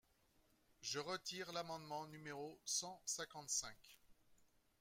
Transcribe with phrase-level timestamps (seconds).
[0.81, 3.99] Je retire l’amendement numéro cent cinquante-cinq.